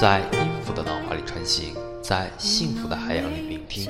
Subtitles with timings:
[0.00, 3.84] 在音符的脑海里穿行，在幸福的海洋里聆听。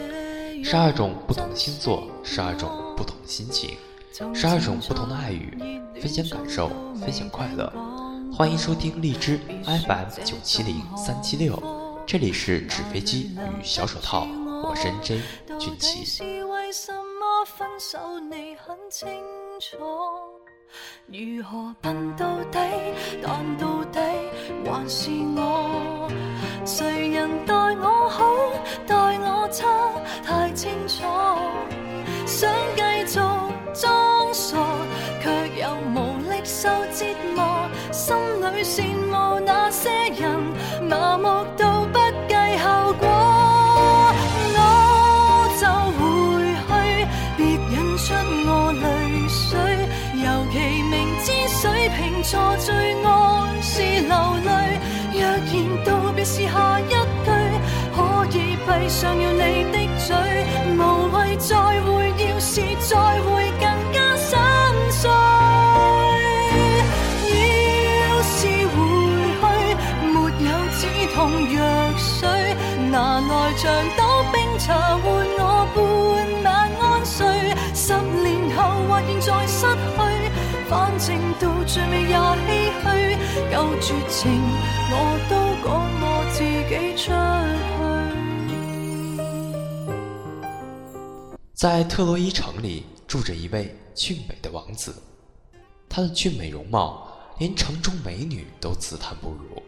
[0.64, 3.76] 十二种不同的星座，十二种不同的心情，
[4.34, 5.56] 十二种不同的爱语，
[5.94, 6.68] 分享感受，
[7.00, 7.72] 分享快乐。
[8.36, 11.56] 欢迎收听荔枝 FM 九七零三七六，
[12.04, 14.26] 这里是纸飞机与小手套，
[14.64, 15.22] 我是 N J
[15.60, 16.04] 俊奇。
[21.06, 22.58] 如何笨到底？
[23.22, 24.00] 但到底
[24.64, 26.08] 还是我。
[26.64, 28.24] 谁人待我好，
[28.86, 29.66] 待我差，
[30.24, 31.04] 太清楚。
[32.26, 33.18] 想继续
[33.74, 34.56] 装傻，
[35.20, 37.68] 却又无力受折磨。
[37.90, 40.40] 心里羡慕那些人，
[40.88, 41.44] 麻木
[51.22, 53.08] 知水瓶座最爱
[53.60, 54.14] 是流
[54.46, 54.48] 泪，
[55.12, 57.30] 若然道别是下一句，
[57.94, 57.98] 可
[58.32, 60.16] 以闭上了你的嘴，
[60.78, 60.80] 无
[61.12, 61.50] 谓再
[61.82, 62.20] 回忆。
[83.80, 84.30] 绝情，
[84.90, 84.94] 我
[85.30, 86.70] 都我自己。
[91.54, 94.94] 在特洛伊城里住着一位俊美的王子，
[95.88, 99.62] 他的俊美容貌连城中美女都自叹不如。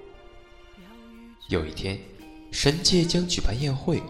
[1.48, 1.98] 有一天，
[2.50, 4.02] 神界将举办宴会。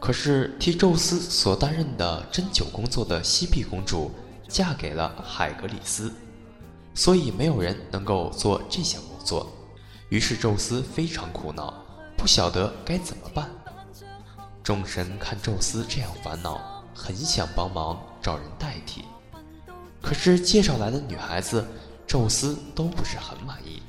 [0.00, 4.10] 可是替宙斯所担任的针灸工作的西碧公主
[4.48, 6.12] 嫁给了海格里斯，
[6.94, 9.52] 所以没有人能够做这项工作。
[10.08, 11.74] 于是宙斯非常苦恼，
[12.16, 13.50] 不晓得该怎么办。
[14.62, 19.04] 众神看宙斯这样烦恼，很想帮忙找人代替，
[20.00, 21.66] 可是介绍来的女孩子，
[22.06, 23.82] 宙斯都不是很满意。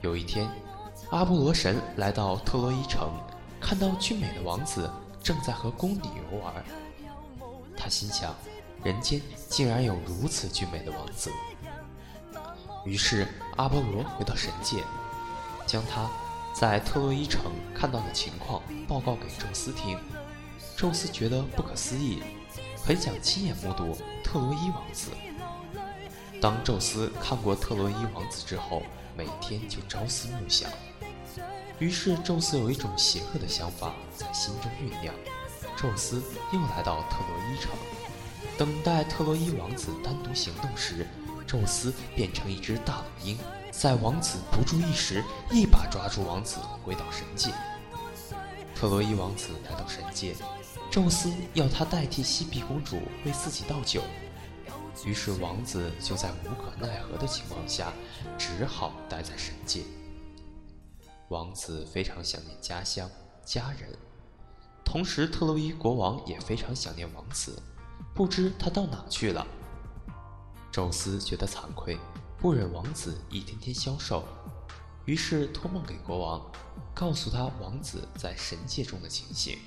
[0.00, 0.48] 有一天，
[1.10, 3.12] 阿波罗神来到特洛伊城。
[3.60, 4.90] 看到俊美的王子
[5.22, 6.00] 正在和宫女
[6.32, 6.64] 游玩，
[7.76, 8.34] 他心想：
[8.82, 11.30] 人间竟然有如此俊美的王子。
[12.84, 13.26] 于是
[13.56, 14.82] 阿波罗回到神界，
[15.66, 16.10] 将他
[16.54, 17.42] 在特洛伊城
[17.74, 19.98] 看到的情况报告给宙斯听。
[20.76, 22.22] 宙斯觉得不可思议，
[22.84, 25.10] 很想亲眼目睹特洛伊王子。
[26.40, 28.82] 当宙斯看过特洛伊王子之后，
[29.14, 30.70] 每天就朝思暮想。
[31.78, 35.14] 于是，宙斯有一种邪恶的想法在心中酝酿。
[35.76, 37.70] 宙斯又来到特洛伊城，
[38.58, 41.06] 等待特洛伊王子单独行动时，
[41.50, 43.36] 宙斯变成一只大老鹰，
[43.72, 47.50] 在王子不注意时，一把抓住王子，回到神界。
[48.72, 50.36] 特洛伊王子来到神界，
[50.92, 54.00] 宙斯要他代替西比公主为自己倒酒，
[55.04, 57.92] 于是王子就在无可奈何的情况下，
[58.38, 59.82] 只好待在神界。
[61.30, 63.10] 王子非常想念家乡、
[63.44, 63.90] 家人，
[64.84, 67.60] 同时特洛伊国王也非常想念王子，
[68.14, 69.44] 不知他到哪去了。
[70.70, 71.98] 宙斯觉得惭愧，
[72.38, 74.22] 不忍王子一天天消瘦，
[75.04, 76.50] 于是托梦给国王，
[76.94, 79.58] 告诉他王子在神界中的情形。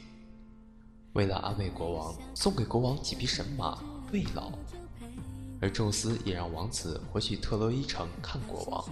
[1.11, 3.77] 为了安慰国王，送给国王几匹神马
[4.13, 4.51] 慰劳，
[5.61, 8.85] 而宙斯也让王子回去特洛伊城看国王。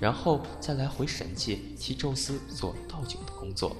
[0.00, 3.76] 然后再来回神界替宙斯做倒酒的工作。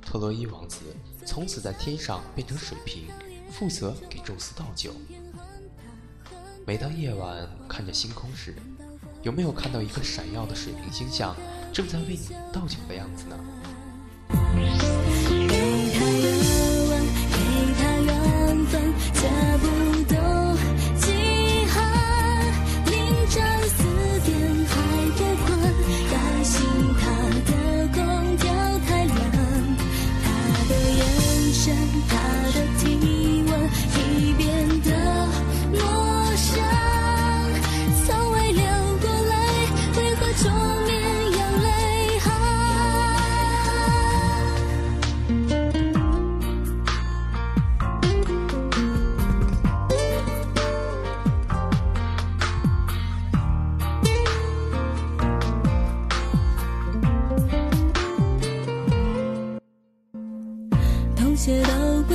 [0.00, 0.80] 特洛伊王子
[1.24, 3.04] 从此在天上变成水瓶，
[3.50, 4.92] 负责给宙斯倒酒。
[6.64, 8.54] 每当夜晚看着星空时，
[9.22, 11.34] 有没有看到一个闪耀的水瓶星象，
[11.72, 13.36] 正在为你倒酒的样子呢？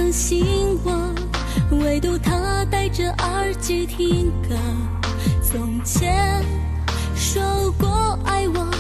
[0.08, 1.14] 关心我，
[1.84, 4.56] 唯独他戴着耳机听歌。
[5.44, 6.42] 从前
[7.14, 7.44] 说
[7.78, 8.72] 过爱我，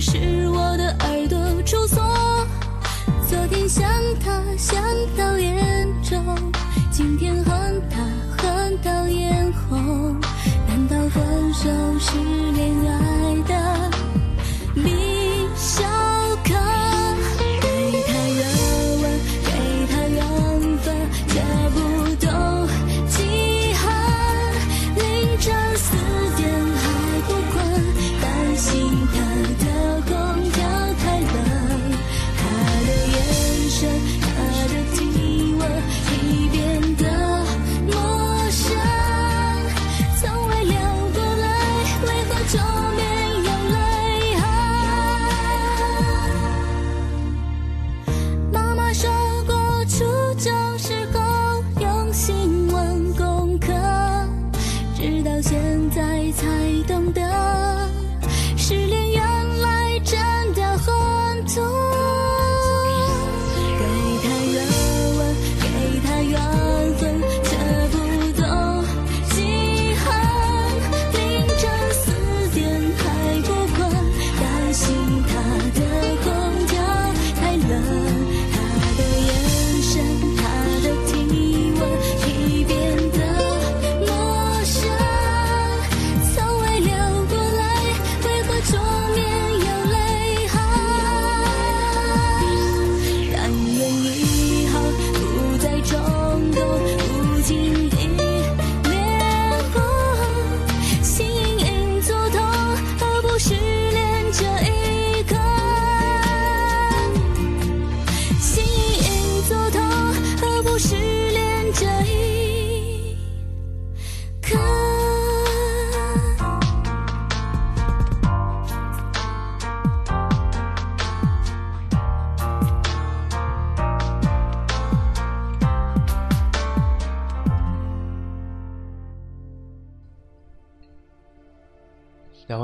[0.00, 2.02] 是我的耳朵出错。
[3.28, 3.88] 昨天想
[4.24, 4.82] 他想
[5.16, 6.20] 到眼中，
[6.90, 10.16] 今天恨他恨到眼红。
[10.66, 11.68] 难道分手
[12.00, 12.18] 是
[12.56, 13.09] 恋爱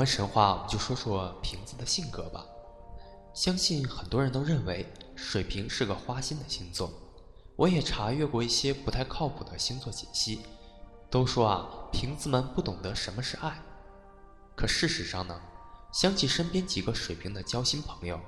[0.07, 2.45] 神话，我们就说说瓶子的性格吧。
[3.33, 6.91] 相信很多人都认为水瓶是个花心的星座，
[7.57, 10.39] 我也查阅过一些不太靠谱的星座解析，
[11.11, 13.61] 都说啊，瓶子们不懂得什么是爱。
[14.55, 15.39] 可事实上呢，
[15.91, 18.19] 想起身边几个水瓶的交心朋友，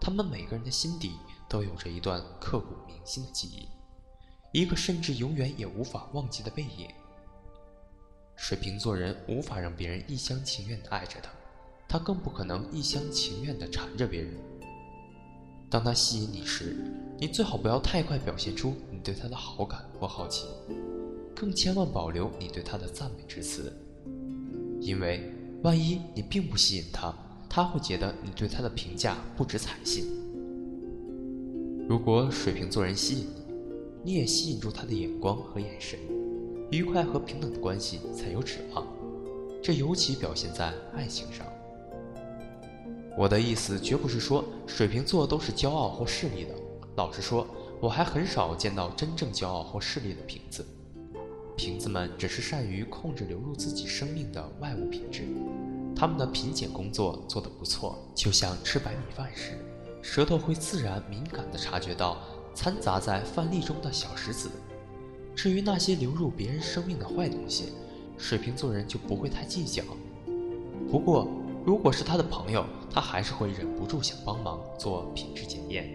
[0.00, 1.16] 他们每个人的心底
[1.48, 3.68] 都有着一段刻骨铭心的记忆，
[4.52, 6.88] 一个甚至永远也无法忘记的背影。
[8.42, 11.30] 水瓶座人无法让别人一厢情愿地爱着他，
[11.86, 14.34] 他更不可能一厢情愿地缠着别人。
[15.70, 16.76] 当他吸引你时，
[17.20, 20.48] 你最好不要太快表现出你对他的好感或好奇，
[21.36, 23.72] 更千万保留你对他的赞美之词，
[24.80, 25.30] 因为
[25.62, 27.14] 万一你并不吸引他，
[27.48, 30.04] 他会觉得你对他的评价不值采信。
[31.88, 33.28] 如果水瓶座人吸引
[34.02, 35.96] 你，你也吸引住他的眼光和眼神。
[36.72, 38.86] 愉快和平等的关系才有指望，
[39.62, 41.46] 这尤其表现在爱情上。
[43.14, 46.54] 我的意思绝不是说水瓶座都是骄傲或势利的，
[46.96, 47.46] 老实说，
[47.78, 50.64] 我还很少见到真正骄傲或势利的瓶子。
[51.58, 55.24] 瓶子们只是善于控制流入自己生命的外物品质，
[55.94, 59.58] 他们的品检工作做得不错，就像吃白米饭时，
[60.00, 62.16] 舌头会自然敏感地察觉到
[62.54, 64.50] 掺杂在饭粒中的小石子。
[65.34, 67.72] 至于那些流入别人生命的坏东西，
[68.16, 69.82] 水瓶座人就不会太计较。
[70.90, 71.28] 不过，
[71.64, 75.90] 如果是他的朋友，他还是会忍不住想帮忙做品质检验、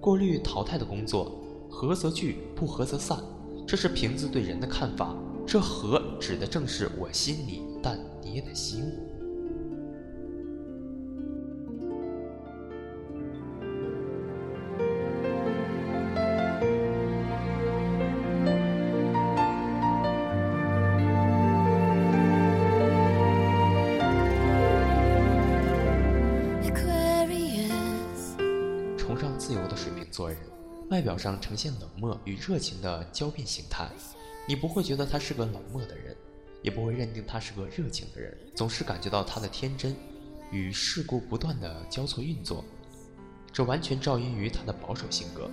[0.00, 3.18] 过滤淘汰的工作，合则聚，不合则散。
[3.66, 5.16] 这是瓶子对人的看法。
[5.46, 9.13] 这合指的正是我吸引你，但你也得吸我。
[30.90, 33.88] 外表上呈现冷漠与热情的交变形态，
[34.46, 36.14] 你不会觉得他是个冷漠的人，
[36.62, 39.96] 也不会认定他是个热情的人，总是感觉到他的天真
[40.50, 42.64] 与世故不断的交错运作，
[43.50, 45.50] 这完全照应于他的保守性格。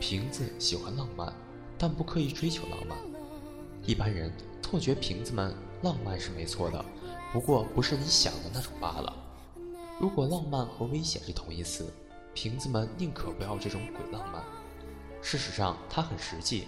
[0.00, 1.32] 瓶子喜欢浪漫，
[1.78, 2.98] 但不刻意追求浪漫。
[3.86, 6.84] 一般人错觉瓶子们浪漫是没错的，
[7.32, 9.14] 不过不是你想的那种罢了。
[10.00, 11.86] 如果浪漫和危险是同义词，
[12.34, 14.42] 瓶子们宁可不要这种鬼浪漫。
[15.22, 16.66] 事实上，他很实际。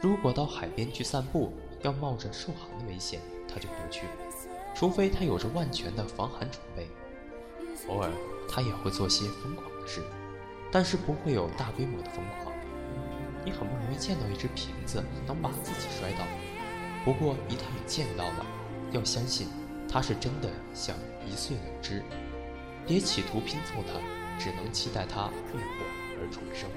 [0.00, 1.52] 如果到海边去散步，
[1.82, 4.06] 要冒着受寒的危险，他就不去，
[4.74, 6.88] 除非他有着万全的防寒准备。
[7.88, 8.10] 偶尔
[8.48, 10.00] 他也会做些疯狂的事，
[10.70, 12.54] 但是不会有大规模的疯狂。
[13.44, 16.24] 你很不容易见到一只瓶子能把自己摔倒，
[17.04, 18.46] 不过一旦你见到了，
[18.92, 19.48] 要相信
[19.88, 22.02] 它是真的想一碎了之，
[22.86, 23.98] 别企图拼凑它，
[24.40, 25.84] 只能期待它浴火
[26.18, 26.68] 而重生。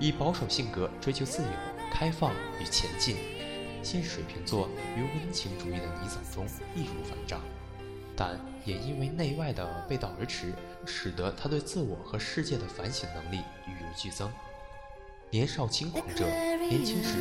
[0.00, 1.48] 以保守性格追求自由、
[1.92, 3.16] 开放与前进，
[3.82, 7.40] 现水瓶座于温情主义的泥沼中易如反掌，
[8.16, 10.52] 但也因为内外的背道而驰，
[10.84, 13.36] 使得他对自我和世界的反省能力
[13.68, 14.28] 与日俱增。
[15.30, 16.24] 年少轻狂者，
[16.68, 17.18] 年轻时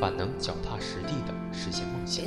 [0.00, 2.24] 反能脚踏实地地实现梦想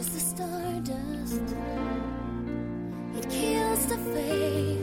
[3.16, 4.83] it kills the fate。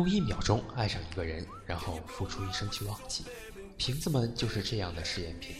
[0.00, 3.22] 用一秒钟爱上一个人，然后付出一生去忘记。
[3.76, 5.54] 瓶子们就是这样的试验品，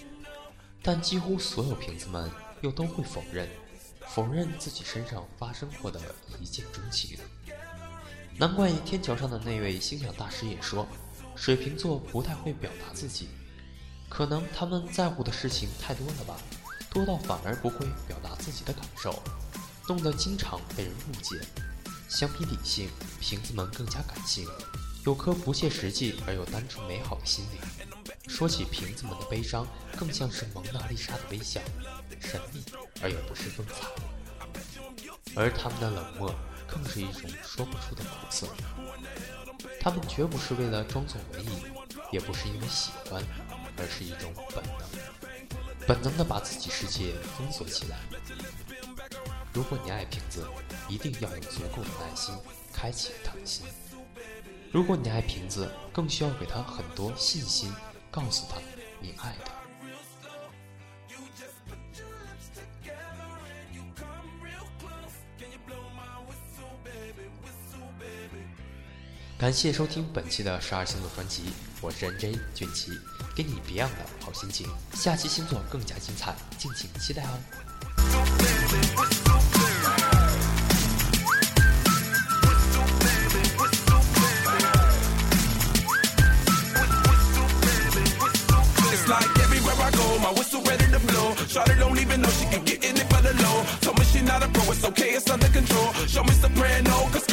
[0.83, 2.31] 但几乎所有瓶子们
[2.63, 3.47] 又都会否认，
[4.09, 6.01] 否认自己身上发生过的
[6.41, 7.19] 一见钟情。
[8.39, 10.89] 难怪天桥上的那位星象大师也说，
[11.37, 13.29] 水瓶座不太会表达自己，
[14.09, 16.39] 可能他们在乎的事情太多了吧，
[16.91, 19.23] 多到反而不会表达自己的感受，
[19.87, 21.39] 弄得经常被人误解。
[22.11, 22.91] 相比理性，
[23.21, 24.47] 瓶子们更加感性，
[25.07, 27.61] 有颗不切实际而又单纯美好的心灵。
[28.27, 29.65] 说起瓶子们的悲伤，
[29.97, 31.61] 更像是蒙娜丽莎的微笑，
[32.21, 32.65] 神秘
[33.01, 33.87] 而又不失风采。
[35.37, 36.35] 而他们的冷漠，
[36.67, 38.49] 更是一种说不出的苦涩。
[39.81, 41.63] 他们绝不是为了装作文艺，
[42.11, 43.23] 也不是因为喜欢，
[43.77, 47.99] 而是一种本能，本能的把自己世界封锁起来。
[49.53, 50.47] 如果你爱瓶子，
[50.91, 52.35] 一定要有足够的耐心
[52.73, 53.65] 开启他的心。
[54.73, 57.73] 如果你爱瓶子，更需要给他很多信心，
[58.11, 58.57] 告诉他
[59.01, 59.53] 你爱他。
[69.39, 71.45] 感谢收听本期的十二星座专辑，
[71.81, 72.91] 我是 NJ 俊奇，
[73.35, 74.69] 给你别样的好心情。
[74.95, 79.30] 下期星座更加精彩，敬请期待哦。
[91.51, 93.65] Charlotte don't even know she can get in it for the low.
[93.81, 95.93] Told me she not a pro, it's okay, it's under control.
[96.07, 97.30] Show me soprano, cause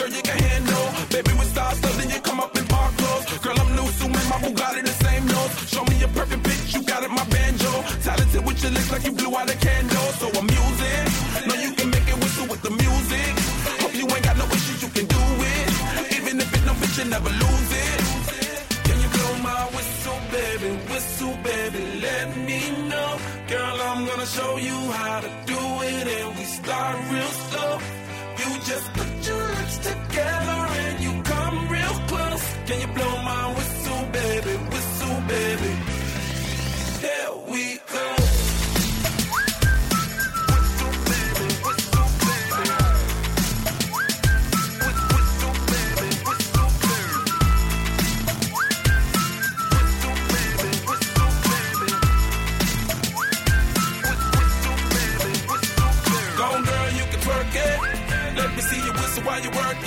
[59.27, 59.77] while you work.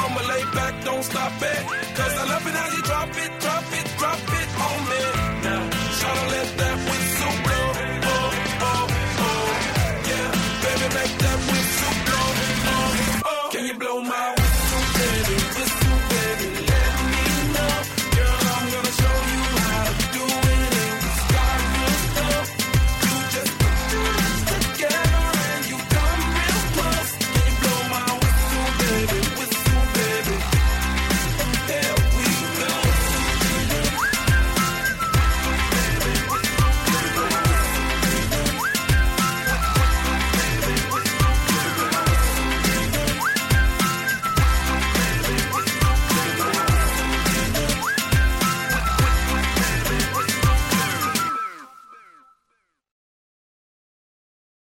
[0.00, 1.62] I'ma lay back, don't stop it.
[1.96, 3.43] Cause I love it how you drop it.